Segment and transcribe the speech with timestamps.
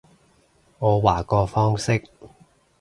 [0.79, 2.03] 我話個方式